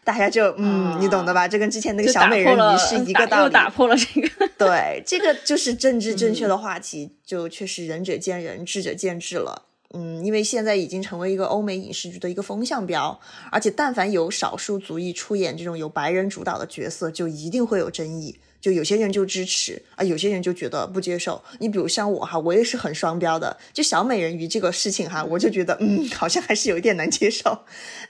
[0.06, 1.46] 大家就嗯，啊你懂的吧？
[1.46, 3.54] 这跟之前那个小美人鱼是一个道理。
[3.54, 4.48] 打破了这个。
[4.58, 9.64] 对，这个就是政治正确的话题，就确实仁者见仁，智者见智了。
[9.94, 13.20] 嗯，因为现在已经成为一个欧美影视剧的一个风向标，
[13.52, 18.40] 而且但凡有少数族裔出演这种由白人主导的角色，就一定会有争议。
[18.62, 21.42] 就有些人就支持啊，有些人就觉得不接受。
[21.60, 23.56] 你比如像我哈，我也是很双标的。
[23.72, 27.58] 就小美人鱼这个事情哈，我就觉得嗯，好像还是有一点难接受。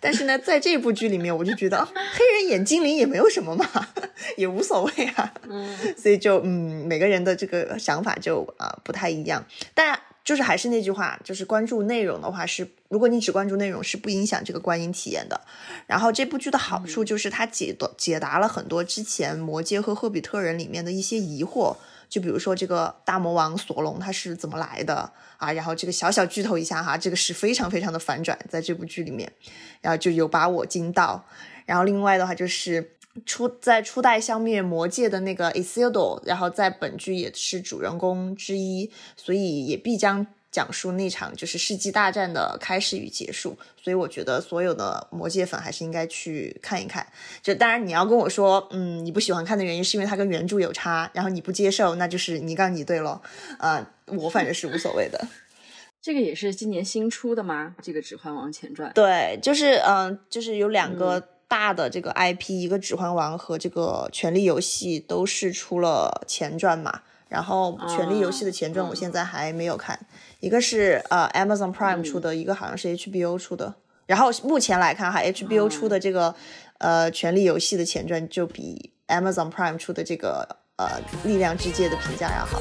[0.02, 3.70] 但是呢，在这部剧里面，我就觉得、啊黑人演精灵也没有什么嘛，
[4.38, 5.32] 也无所谓啊。
[5.48, 9.46] 嗯，所以就嗯，每个人的这个想法就啊、呃不太一样。
[9.76, 15.40] 但就是还是那句话，就是关注内容的话是，如果你只关注内容，是不影响这个观影体验的。
[15.88, 21.76] 然后这部剧的好处就是它解答解答了很多之前《魔戒》和《赫比特人》里面的一些疑惑。
[22.10, 25.52] 就比如说这个大魔王索隆他是怎么来的啊？
[25.54, 29.32] 然后这个小小剧透一下哈，这个是非常非常的反转，在这部剧里面，
[29.80, 31.24] 然后就有把我惊到。
[31.68, 32.94] 然后另外的话就是
[33.26, 43.58] 初在初代消灭魔界的那个 Isildur，然后在本剧也是主人公之一，所以也必将讲述那场就是世纪大战的开始与结束。
[43.82, 47.06] 所以我觉得所有的魔界粉还是应该去看一看。
[47.42, 53.22] 就当然你要跟我说，嗯，你不喜欢看的原因是因为它跟原著有差，然后你不接受，那就是你杠你对咯。
[53.60, 55.28] 呃，我反正是无所谓的。
[56.02, 57.76] 这个也是今年新出的吗？
[57.82, 67.02] 这个《指环王前传》对，就是嗯、呃就是有两个大的这个 IP，、一个《指环王》和这个《权力游戏》都是出了前传嘛。
[67.28, 70.00] 然后《权力游戏》的前传我现在还没有看，
[70.40, 73.76] 一个是呃 Amazon Prime 出的，一个好像是 HBO 出的。
[74.06, 76.34] 然后目前来看哈，HBO 出的这个、
[76.80, 80.88] 呃《权力游戏》的前传就比 Amazon Prime 出的这个呃
[81.28, 82.60] 《力量之戒》的评价要好。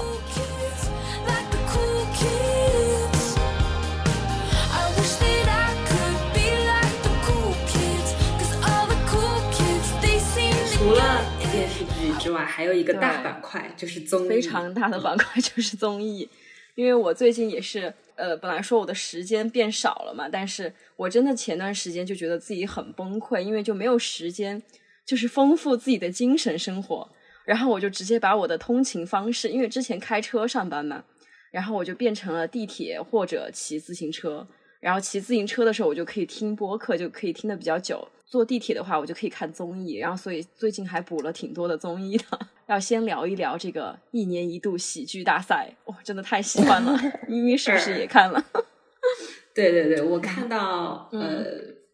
[12.29, 16.29] 之外，还有一个大板块就是综艺，非常大的板块就是综艺，
[16.75, 24.62] 因为我最近也是，呃，本来说我的时间变少了嘛，但是我真的前段时间就觉得自己很崩溃，因为就没有时间，
[25.07, 27.09] 就是丰富自己的精神生活，
[27.47, 31.05] 然后我就直接把我的通勤方式，因为之前开车上班嘛，
[31.51, 34.47] 然后我就变成了地铁或者骑自行车，
[34.81, 38.07] 然后骑自行车的时候我就可以听播客，就可以听的比较久。
[38.29, 42.25] 坐地铁的话，我就可以看综艺，然后所以最近还补了挺多的综艺的。
[42.69, 46.95] 要先聊一聊这个一年一度喜剧大赛，哇，真的太喜欢了！
[47.27, 48.45] 咪咪是不是也看了？
[49.55, 51.45] 对对对，我看到、嗯呃，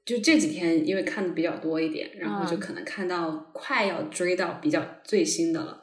[0.05, 5.83] 就这几天因为看的比较多一点，然后就嗯可能看到快要追到比较最新的了。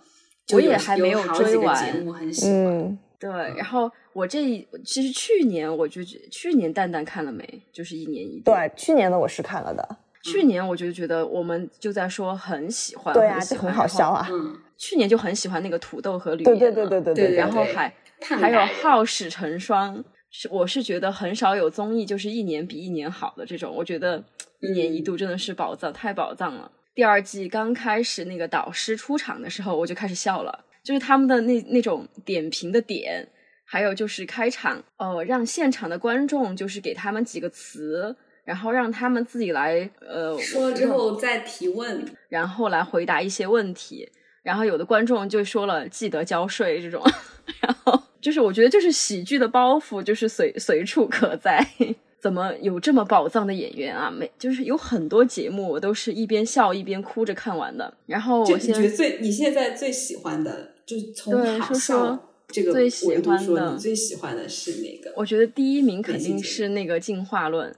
[0.54, 2.54] 我也还没有追完节目很喜欢。
[2.54, 7.64] 嗯，对，然后我这一其实去年我就觉去年蛋蛋看了没？
[7.72, 8.52] 就是一年一度。
[8.52, 9.98] 对，去年的我是看了的。
[10.24, 14.10] 去年我就觉得我们就在说很喜欢，对啊，很喜欢这很好笑。
[14.10, 14.28] 啊。
[14.32, 24.24] 嗯，去年就很喜欢那个土豆和吕对岩对对对对对对对然后还还有好事成双，是我是觉得很少有综艺就是一年比一年好的这种，我觉得
[24.60, 26.72] 一年一度真的是宝藏，太宝藏了。
[26.94, 33.28] 第二季刚开始那个导师出场的时候，我就开始笑了，就是他们的那那种点评的点，
[33.66, 38.16] 还有就是开场，呃，让现场的观众就是给他们几个词，
[38.52, 44.10] 然后让他们自己来，呃，说了之后再提问，然后来回答一些问题。
[44.44, 47.02] 然后有的观众就说了记得交税这种，
[47.62, 51.66] 然后就是我觉得就是喜剧的包袱就是随随处可在。
[52.20, 54.12] 怎么有这么宝藏的演员啊？
[54.12, 57.94] 每就是有很多节目我都是一边笑一边哭着看完的。
[58.06, 65.14] 然后你我先觉得最你现在最喜欢的，就是从好对说这个最喜欢的你最喜欢的是哪个？
[65.16, 67.74] 我觉得第一名肯定是那个进化论，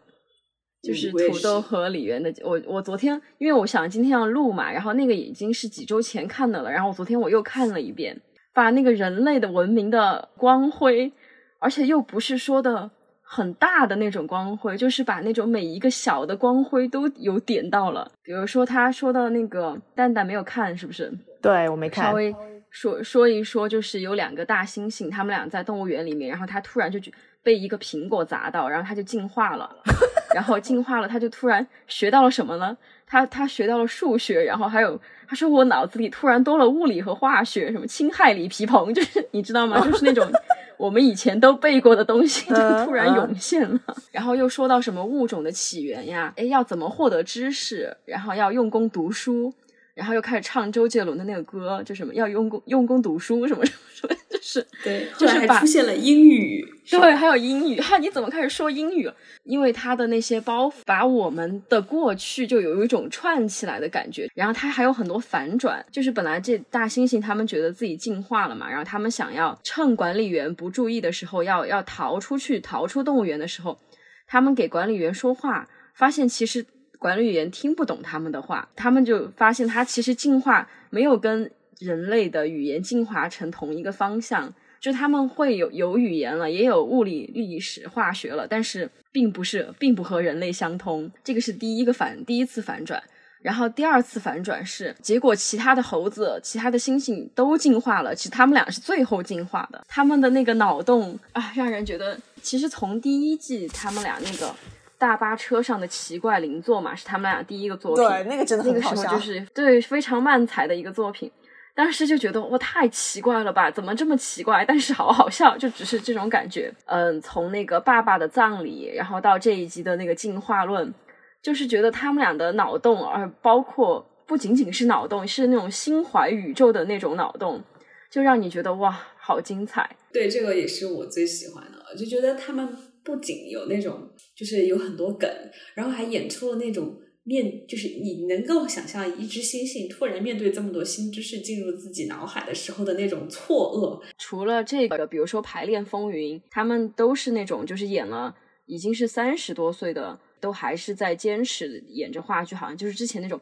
[0.83, 2.31] 就是土豆和李媛的。
[2.43, 8.19] 我我昨天因为我想今天要录嘛，然后那个已经是几周前看的了，然后我昨天我又看了一遍，
[8.53, 11.11] 把那个人类的文明的光辉，
[11.59, 12.91] 而且又不是说的
[13.21, 18.11] 很大的那种光辉，就是把那种每一个小的光辉都有点到了。
[18.21, 21.11] 比如说他说的那个蛋蛋没有看是不是？
[21.41, 22.35] 对我没看稍，微
[22.69, 29.69] 说说一说，就是有两个大猩猩，他们俩在动物园里面，然后他突然就去被一个苹果砸到，然后他就进化了，
[30.33, 32.75] 然后进化了，他就突然学到了什么呢？
[33.05, 39.79] 他他学到了数学，然后还有他说我脑子里突然多了物理和化学，什么氢氦锂铍硼，就是你知道吗？
[39.85, 40.27] 就是那种
[40.77, 43.79] 我们以前都背过的东西，就嗯突然嗯涌现了。
[44.11, 49.53] 然后又说到什么物种的起源呀，哎，要怎么获得知识，然后要用功读书。
[49.93, 59.15] 然后又开始唱周杰伦的那个歌，就什么要用功用功读书什么什么什么，就是对，就是把出现了英语，对，还有英语，哈，你怎么开始说英语了？
[59.43, 73.77] 因为他的那些包袱把我们的过去就有一种串起来的感觉，然后他还有很多反转，就是本来这大猩猩他们觉得自己进化了嘛，然后他们想要趁管理员不注意的时候要要逃出去，逃出动物园的时候，
[74.25, 76.65] 他们给管理员说话，发现其实
[77.03, 91.11] 管理员听不懂他们的话，他们就发现他其实进化没有跟人类的语言进化成同一个方向，就他们会有有语言了，也有物理、历史、化学了，但是并不是，并不和人类相通。
[91.21, 93.03] 这个是第一个反，第一次反转。
[93.41, 99.83] 然后第二次反转是，结果其他的猴子、其他的猩猩都进化了，其实他们俩是最后进化的。
[99.89, 104.55] 他们的那个脑洞啊，让人觉得，其实从第一季他们俩那个
[105.03, 108.07] 大巴车上的奇怪邻座嘛，是他们俩第一个作品。
[108.07, 111.29] 对那个真的那个时很好笑，候就是对非常漫才的一个作品。
[111.75, 113.69] 当时就觉得哇，太奇怪了吧？
[113.69, 114.63] 怎么这么奇怪？
[114.63, 116.73] 但是好好笑，就只是这种感觉。
[116.85, 120.93] 嗯，从那个爸爸的葬礼，然后到这一集的那个进化论，
[121.41, 127.61] 就是觉得他们俩的脑洞，而包括不仅仅是脑洞，是那种心怀宇宙的那种脑洞，
[128.09, 129.97] 就让你觉得哇，好精彩。
[130.13, 135.29] 对，这个也是我最喜欢的，就觉得他们不仅有那种，就是有很多梗，
[135.75, 144.01] 然后还演出了那种面，就是你能够想象一只猩猩突然面对这么多新知识进入自己脑海的时候的那种错愕。
[144.17, 148.35] 除了这个，比如说《排练风云》，他们都是那种就是演了
[148.65, 153.39] 已经是三十多岁的，都还是在坚持演着话剧，好像就是之前那种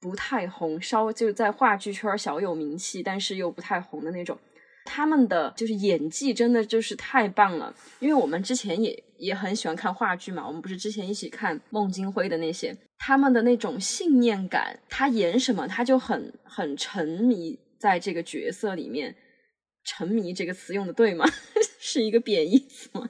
[0.00, 4.38] 不太红，稍就在话剧圈小有名气，但是又不太红的那种。
[4.84, 19.14] 他们的就是演技真的就是太棒了，因为我们之前也也很喜欢看话剧嘛，我们不是之前一起看孟京辉的那些，他们的那种信念感，他演什么他就很很沉迷在这个角色里面。
[19.84, 21.24] 沉迷这个词用的对吗？
[21.80, 23.08] 是一个贬义词吗？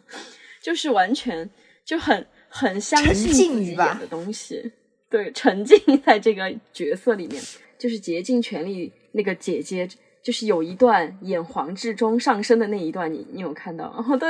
[0.63, 1.51] 就是完全
[1.85, 4.73] 就很很相信自己演的东西，
[5.11, 7.43] 对，沉浸在这个角色里面。
[7.79, 9.89] 就是竭尽全力那个姐姐，
[10.25, 13.87] 就是有一段演黄志忠上身的那一段，你你有看到？
[13.87, 14.29] 哦， 对，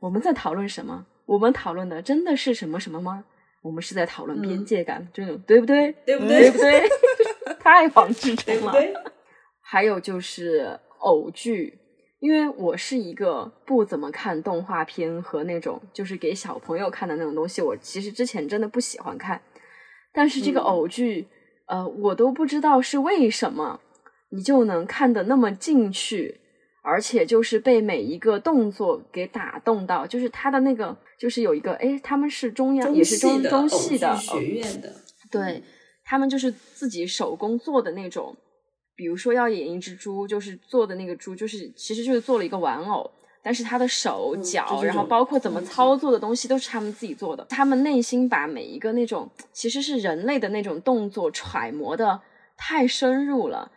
[0.00, 1.06] 我们在讨论什么？
[1.26, 3.24] 我们讨论的真的是什么什么吗？
[3.62, 5.92] 我们是在讨论边嗯界感，这种对不对？
[6.04, 6.42] 对不对？
[6.42, 6.88] 对不对？
[7.58, 8.94] 太黄志忠了，对对？
[9.60, 11.76] 还有就是偶剧，
[12.20, 19.40] 因为我是一个不怎么看动画片和那种就是给小朋友看的那种东西，我其实之前真的不喜欢看。
[20.12, 21.26] 但是这个嗯偶剧，
[21.66, 23.80] 呃，我都不知道是为什么，
[24.30, 26.40] 你就能看得那么进去，
[26.82, 34.92] 而且就是被每一个动作给打动到，就是他的那个，就是有一个，哎，他们是中央，也是中中中戏的学院的，
[35.30, 35.62] 对
[36.04, 38.36] 他们就是自己手工做的那种，
[38.94, 43.08] 比如说要演一只猪，就是做的那个猪，就是其实就是做了一个玩偶，
[43.42, 47.44] 但是他的手嗯脚，然后包括怎么操作的东西都是他们自己做的。
[47.48, 52.20] 他们内心把每一个那种其实是人类的那种动作揣摩的
[52.56, 53.70] 太深入了。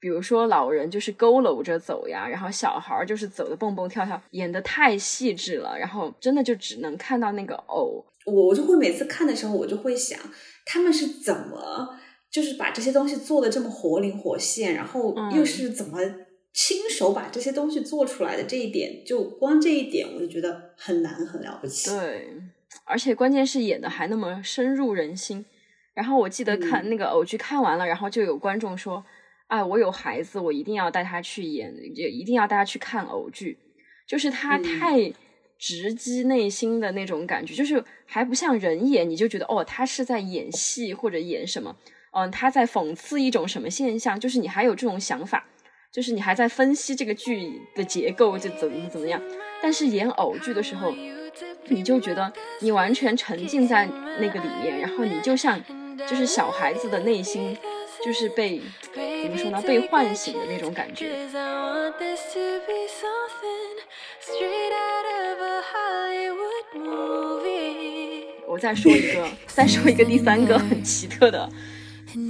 [0.00, 10.18] 比如说老人就是佝偻着走呀，然后小孩儿就是走的蹦蹦跳跳，演的太细致了，然后真的就只能看到那个偶我我就会每次看的时候，我就会想，
[10.64, 11.98] 他们是怎么
[12.30, 15.98] 就是把这些东西做的这么活灵活现，然后嗯又是怎么
[16.52, 21.90] 亲手把这些东西做出来的这一点，就光这一点，我就觉得很难很了不起。
[21.90, 22.28] 对，
[22.84, 25.44] 而且关键是演的还那么深入人心。
[25.92, 29.04] 然后我记得看嗯那个偶剧看完了，然后就有观众说
[29.50, 33.58] ：“哎，我有孩子，我一定要带他去演，也一定要带他去看偶剧。”
[34.06, 35.12] 就是他嗯太、
[35.58, 41.74] 直击内心的那种感觉，就是还不像人演，你就觉得哦，他是在演戏或者演什么，
[42.12, 45.44] 嗯，他在讽刺一种什么现象，就是你还有这种想法，
[45.92, 49.20] 就是你还在分析这个剧的结构就怎么怎么样。
[49.60, 50.94] 但是演偶剧的时候，
[51.68, 53.86] 你就觉得你完全沉浸在
[54.20, 55.60] 那个里面，然后你就像
[56.08, 57.56] 就是小孩子的内心，
[58.04, 58.60] 就是被
[58.94, 61.28] 怎么说呢，被唤醒的那种感觉。
[68.46, 71.48] 我再说一个，再说一个第三个很奇特的，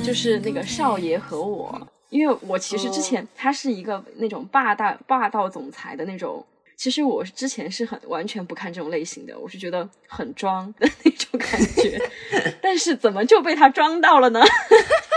[0.04, 6.44] 就是那个少爷和我，因为我其实之前他是一个那种霸道霸道总裁的那种。
[6.76, 12.00] 其实我之前是很完全不看这种类型的，我是觉得很装的那种感觉，
[12.62, 14.40] 但是怎么就被他装到了呢？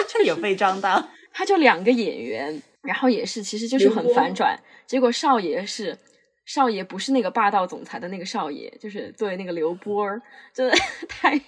[0.08, 1.10] 就有被张到。
[1.34, 5.98] 他就两个演员，然后也是其实就是很反转，结果少爷是
[6.46, 10.22] 少爷不是那个霸道总裁的那个少爷，就是作为那个刘波儿，
[10.54, 10.76] 真的
[11.10, 11.40] 太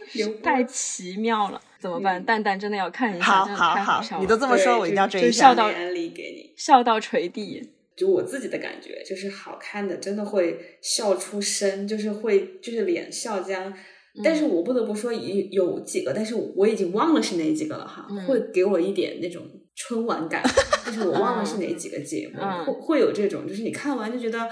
[0.42, 2.20] 太奇妙了，怎么办？
[2.20, 5.56] 嗯蛋蛋真的要看一下，好真的好好笑，了，你都这么说，我一定要追一下就笑。
[5.56, 6.54] 到眼里给你。
[6.58, 7.72] 笑到垂地。
[7.96, 13.72] 就我自己的感觉，就是好看的真的会笑出声，就是会就是脸笑僵。
[14.24, 15.20] 但是我不得不说，有
[15.52, 18.26] 有几个，但是我已经忘了是哪几个了哈，嗯。
[18.26, 19.44] 会给我一点那种
[19.76, 20.42] 春晚感，
[20.86, 22.66] 但是我忘了是哪几个节目，嗯。
[22.66, 24.50] 会会有这种，就是你看完就觉得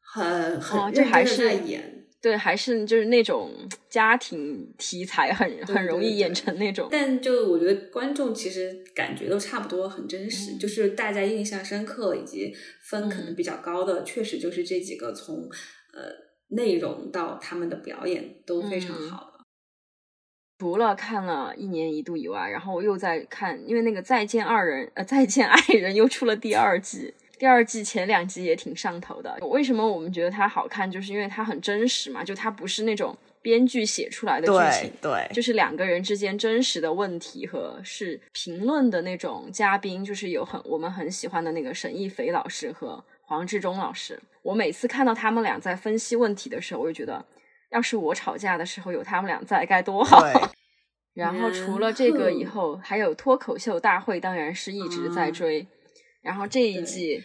[0.00, 3.50] 很很哦认真在演，对，还是就是那种
[3.88, 6.88] 家庭题材很对很容易演成那种。
[6.90, 10.58] 但就我觉得观众其实感觉都差不多，很真实，嗯。
[10.58, 12.52] 就是大家印象深刻以及
[12.82, 13.36] 分可能嗯。
[13.36, 15.48] 比较高的，确实就是这几个从
[15.94, 16.10] 呃
[16.48, 19.40] 内容到他们的表演都非常嗯好的。
[20.58, 27.12] 除了看了一年一度以外，然后我又在看，因为那个《再见二人》呃，《再见爱人》又出了第二季。
[27.38, 29.36] 第二季前两集也挺上头的。
[29.42, 30.90] 为什么我们觉得它好看？
[30.90, 44.22] 就是因为它很真实嘛，就它不是那种编剧写出来的剧对情，对，就是两个人之间真实的问题和是评论的那种嘉宾，就是有很我们很喜欢的那个沈亦菲老师和黄志忠老师。
[44.42, 47.24] 我每次看到他们俩在分析问题的时候，我就觉得，
[47.70, 50.24] 要是我吵架的时候有他们俩在，该多好。
[51.12, 55.66] 然后除了这个以后，还有脱口秀大会，当然是一直在啊追。
[56.22, 57.22] 然后这一季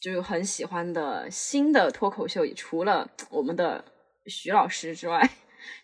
[0.00, 3.84] 就很喜欢的新的脱口秀，除了我们的
[4.26, 5.30] 徐老师之外，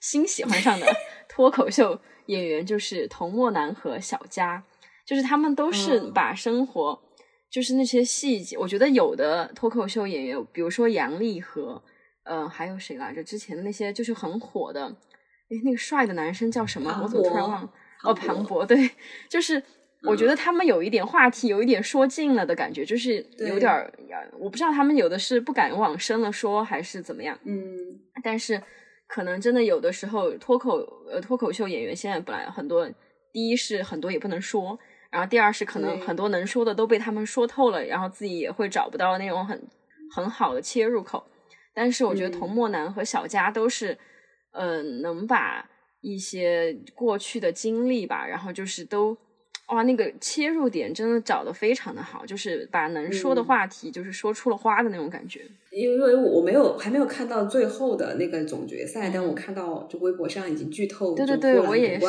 [0.01, 0.87] 新喜欢上的
[1.29, 4.63] 脱口秀演员就是童漠男和小佳，
[5.07, 7.01] 就是他们都是嗯把生活，
[7.51, 11.83] 就是那些细节，我觉得有的脱口秀演员，比如说杨笠和
[12.25, 13.25] 呃还有谁来着？
[13.25, 17.01] 之前的那些就是很火的，诶，那个帅的男生叫什么？
[17.03, 17.73] 我怎么突然忘了？
[18.05, 18.91] 哦，庞庞博，对，
[19.29, 19.63] 就是
[20.05, 23.93] 我觉得他们有一点话题，有一点说尽了的感觉，就是有点儿，
[24.39, 27.39] 我不知道他们有的是不敢往深了说，还是怎么样。
[27.45, 27.61] 嗯，
[28.23, 28.63] 但是
[29.07, 30.79] 可能真的有的时候脱口
[31.11, 32.89] 呃脱口秀演员现在本来很多，
[33.33, 34.79] 第一是很多也不能说，
[35.11, 39.69] 然后第二是可能很多能说的都被他们说透了，然后自己也会找不到那种很
[40.15, 41.25] 很好的切入口。
[41.75, 43.99] 但是我觉得嗯童漠男和小佳都是，
[44.53, 45.69] 呃，能把
[46.01, 49.17] 一些过去的经历吧，然后就是都。
[49.71, 55.43] 哇，那个切入点真的找的非常的好，就是把能说的嗯话题，就是说出了花的那种感觉。
[55.71, 62.07] 因为我没有还没有看到最后的那个总决赛，但我嗯看到就微博上已经剧透，对对对，我也是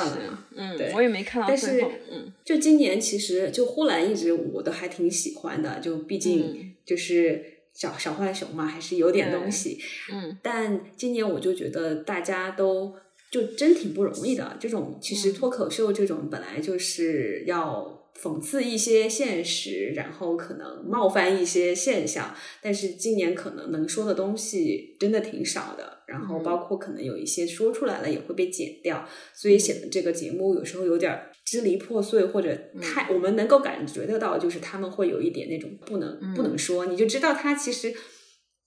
[0.56, 9.80] 嗯对，我也没看到但是最后，嗯就今年其实就呼兰一直我都还挺喜欢的，就毕竟嗯就是小小浣熊嘛，还是有点东西。
[10.12, 12.96] 嗯但今年我就觉得大家都
[13.32, 14.58] 就真挺不容易的。
[14.60, 26.00] 这种其实嗯脱口秀这种本来就是要讽刺一些现实，然后可能冒犯一些现象，但是今年可能能说的东西真的挺少的。
[26.08, 37.94] 然后嗯包括可能有一些说出来了也会被剪掉，所以显得这个节目有时候有点儿支离破碎，或者太、我们能够感觉得到，就是他们会有一点那种不能、不能说，你就知道他其实，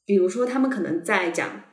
[0.06, 1.64] 比如说他们可能在讲。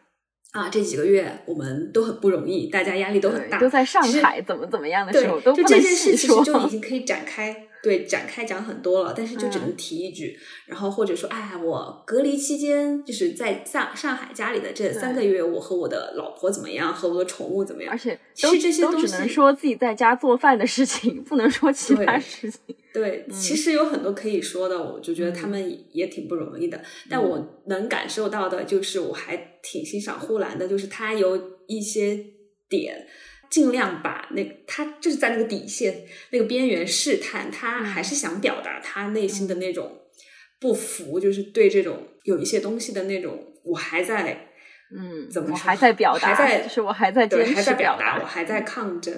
[0.52, 6.28] 啊，这几个月我们都很不容易，大家压力都很大，都在上海怎么怎么样的时候，都就这件事其实。
[6.44, 22.60] 就已 经可以展开，对展开讲很多了，但是就只能嗯提一句，然后或者说，哎，我隔离期间就是在上上海家里的这三个月，我和我的老婆怎么样，和我的宠物怎么样而，且其都实这些东都只能西说自己在家做饭的事情，不能说其他事情。
[22.94, 26.80] 对，嗯其实有很多可以说的，我就觉得他们也挺不容易的。
[27.10, 32.24] 但我能感受到的就是，我还挺欣赏呼兰的，就是他有一些
[32.70, 33.08] 点。
[33.52, 40.00] 尽量把那他就是在那个底线、那个边缘试探，他还是想表达他内心的那种
[40.60, 44.48] 不服，就是对这种有一些东西的那种，我还在
[44.98, 49.14] 嗯，怎么说我还在表达，还在就是我还在对，坚还在持表达，我，还在抗争。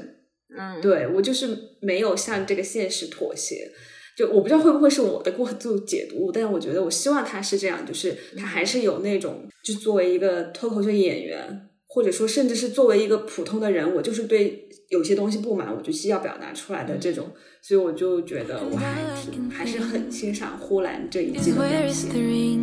[0.56, 3.72] 嗯，对我就是没有向这个现实妥协。
[4.16, 17.30] 就我不知道会不会是我的过度解读，但是我觉得我希望他是这样，就是他还是有那种，就作为一个脱口秀演员，或者说甚至是作为一个普通的人，我就是对有些东西不满，我就需要表达出来的这种，
[17.62, 22.60] 所以我就觉得我还挺还是很欣赏呼兰这一季的表 where is the 现。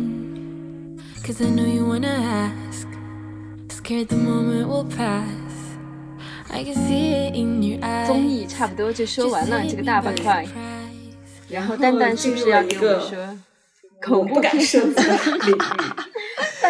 [1.23, 2.85] Cause I know you wanna ask.
[3.69, 5.23] Scared the moment will pass.
[6.49, 8.07] I can see it in your eyes.
[8.07, 10.45] 综艺差不多就说完了这个大板块.
[11.47, 13.37] 然后蛋蛋是不是要给我们说我
[14.01, 14.93] 恐怖不敢片？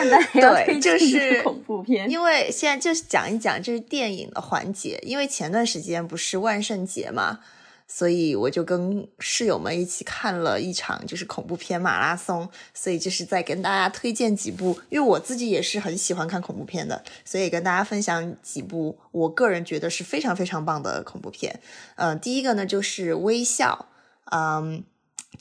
[0.34, 7.40] 对推就是恐怖片，因为现在就是讲一讲这是电影的环节，因为前段时间不是万圣节嘛，
[7.88, 21.60] 所以我就跟室友们一起看了一场就是恐怖片马拉松，所以就是在跟大家推荐几部，因为我自己也是很喜欢看恐怖片的，所以跟大家分享几部我个人觉得是非常非常棒的恐怖片。
[21.96, 23.88] 嗯、第一个呢就是《微笑》，
[24.36, 24.84] 嗯。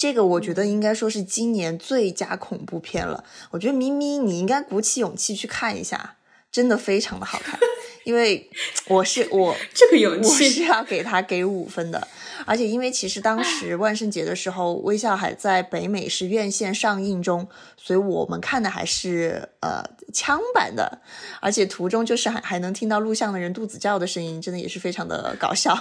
[0.00, 3.22] 这个我觉得应该说是今年最佳恐怖片了。
[3.50, 6.16] 我觉得咪咪你应该鼓起勇气去看一下，
[6.50, 7.60] 真的非常的好看。
[8.04, 8.48] 因为
[8.88, 12.08] 我是我这个勇我是，要给他给五分的，
[12.46, 17.46] 而且因为其实当时万圣节的时候，《微笑》还在北美是院线上映中，
[17.76, 19.84] 所以我们看的还是呃
[20.14, 21.02] 枪版的，
[21.42, 25.78] 而且途中就是还还能听到录像的人肚子叫的声音，真的也是非常的搞笑。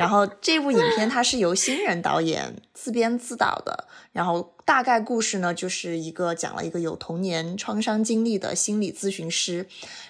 [0.00, 9.66] 然后这部影片它是由新人导演自编自导的，然后大概故事呢就是一个讲了一个有童年创伤经历的心理咨询师，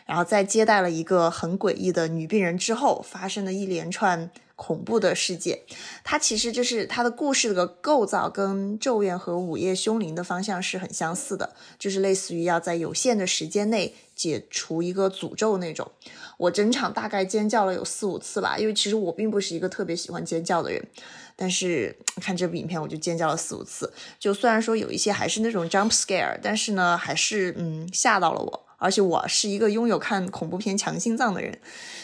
[0.07, 4.31] 然后在接待了一个很诡异的女病人之后，发生了一连串
[4.61, 5.63] 恐怖的世界。
[6.05, 15.91] 它其实就是它的故事的构造跟《咒怨》和《午夜凶铃》的方向是很相似的，就是类似于要在有限的时间内解除一个诅咒那种。
[16.37, 20.87] 我整场大概尖叫了有四五次吧，因为其实我并不是一个特别喜欢尖叫的人，
[21.35, 23.91] 但是看这部影片我就尖叫了四五次。
[24.19, 28.67] 就虽然说有一些还是那种 jump scare，但是呢，还是嗯吓到了我。
[28.81, 31.57] 而且我是一个拥有看恐怖片强心脏的人，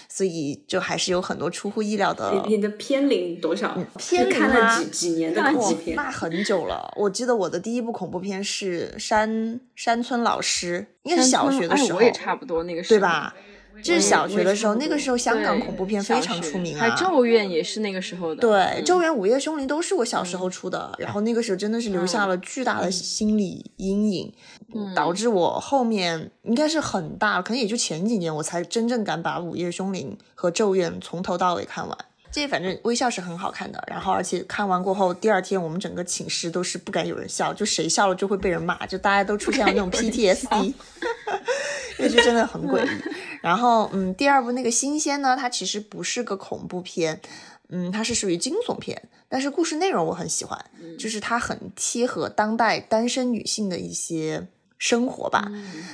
[0.09, 3.77] 所以就还是有很多出乎意料的你你的偏龄多少？
[3.99, 5.97] 偏龄是看了几几年的那恐怖片？
[5.97, 6.93] 那很久了。
[6.97, 13.35] 我记得我的第一部恐怖片是山山村老师，应该是小学的时候，哎我也差不多那个时候，对吧？
[13.83, 16.81] 这是小学的时候，那个时候香港恐怖片非常出名啊。
[16.81, 24.33] 还有咒怨也是那个时候的，对，嗯《咒怨》《午夜凶铃》都是我小时候出的，然后那个时候真的是留下了巨大的心理阴影，
[24.95, 31.97] 导致我后面应该是很大，可能也就前几年我才真正敢把《午夜凶铃》和《咒怨》从头到尾看完。
[32.37, 40.75] 这反正微笑是很好看的，然后而且看完过后，第二天我们整个寝室都是不敢有人笑，就谁笑了就会被人骂，就大家都出现了那种 PTSD，因
[42.01, 42.89] 为就真的很诡异。
[43.41, 47.19] 然后，嗯，第二部那个新鲜呢，它其实不是个恐怖片，
[47.71, 50.63] 嗯，它是属于惊悚片，但是故事内容我很喜欢，
[50.99, 54.47] 就是它很贴合当代单身女性的一些
[54.79, 55.51] 生活吧。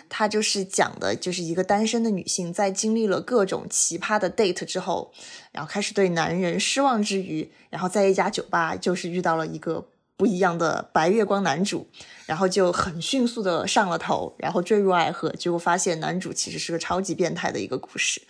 [0.09, 5.13] 它就是讲的就是一个单身的女性在经历了各种奇葩的 date 之后，
[5.53, 11.89] 然后开始对男人失望之余，然后在一家酒吧就是遇到了一个不一样的白月光男主，
[12.27, 18.23] 然后就很迅速的上了头，然后坠入爱河，结果发现男主其实是个超级变态的一个故事。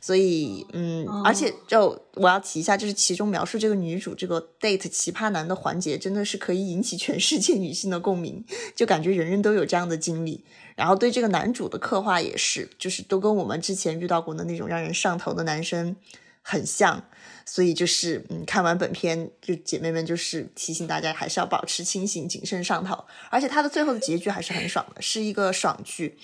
[0.00, 8.44] 所以，嗯，而且就我要提一下，就是其中描述这个女主这个 date 奇葩男的环节，真的是可以引起全世界女性的共鸣，
[8.74, 10.42] 就感觉人人都有这样的经历。
[10.74, 15.94] 然后对这个男主的刻画也是，就是都跟我们之前遇到过的那种让人上头的男生
[16.42, 17.04] 很像。
[17.46, 23.04] 所以就是，嗯，看完本片，就姐妹们就是提醒大家，还是要保持清醒、谨慎上头。
[23.28, 26.16] 而且它的最后的结局还是很爽的，是一个爽剧，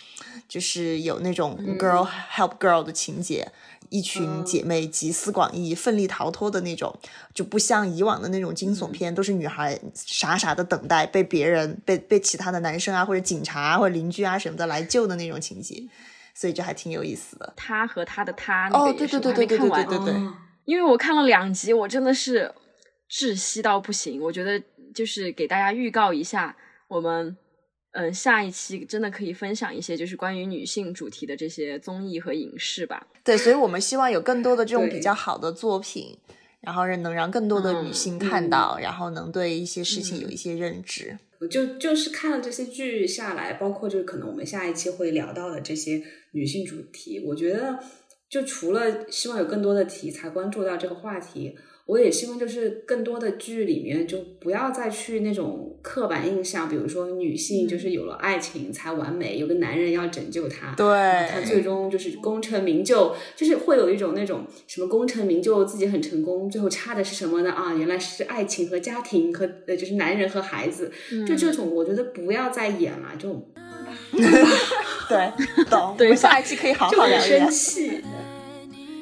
[0.48, 3.50] 就是有那种 girl help girl 的情节，
[3.88, 6.96] 一群姐妹集思广益、奋力逃脱的那种，
[7.34, 15.82] 就不像以往的那种惊悚片，都是女孩傻傻的等待被别人、被被其他的男生啊，或者警察啊，或者邻居啊什么的来救的那种情节，
[16.38, 17.52] 所以就还挺有意思的。
[17.56, 20.28] 他和他的他那哦，个也是对对对对我还没看完对对对对对。
[20.28, 20.34] 哦
[20.66, 22.52] 因为我看了两集，我真的是
[23.08, 24.20] 窒息到不行。
[24.20, 24.60] 我觉得
[24.92, 26.56] 就是给大家预告一下，
[26.88, 27.36] 我们
[27.92, 33.06] 嗯下一期真的可以分享一些就是关于女性主题的这些综艺和影视吧。
[33.22, 36.18] 对，所以我们希望有更多的这种比较好的作品，
[36.60, 41.18] 然后能让更多的女嗯性看到，然后能对一些事情有一些认知。
[41.38, 46.02] 我就就是看了这些剧下来，包括就是可能我们下一期会聊到的这些
[46.32, 47.78] 女性主题，我觉得
[48.28, 67.52] 就除了希望有更多的题材关注到这个话题，我也希望就是更多的剧里面就不要再去那种刻板印象，比如说女性就是有了爱情才完美，有个男人要拯救她，对她最终就是功成名就，就是会有一种那种什么功成名就，自己很成功，最后差的是什么呢？
[67.52, 70.90] 啊，原来是爱情和家庭和呃就是男人和孩子，
[71.24, 73.48] 就这种我觉得不要再演了，这种
[75.08, 75.30] 对，
[75.70, 75.94] 懂。
[75.96, 77.50] 对我们下一期可以好就很好聊一聊生。
[77.52, 78.02] 气。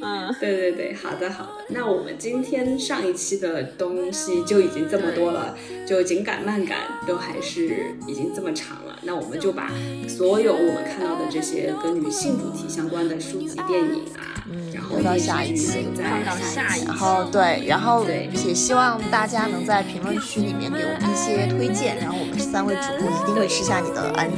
[0.03, 1.65] 嗯，对对对，好的好的。
[1.69, 8.99] 那我们今天上一期的东西就已经这么多了，就紧赶慢赶都还是已经这么长了。
[9.03, 9.71] 那我们就把
[10.09, 24.35] 所有我们看到的这些跟女性主题相关的书籍、电影啊，然后到下一期剧留在放到下一期然后对，然后对也希望大家能在评论区里面给我们一些推荐，然后我们三位主播一定会吃下你的安利。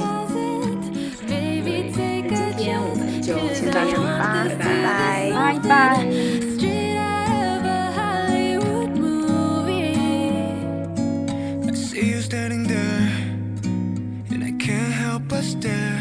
[1.93, 4.55] Take 今天我们就先到这里吧，拜
[4.85, 6.07] 拜，拜拜。
[12.23, 13.09] standing there,
[14.33, 15.96] and I can't help but stare.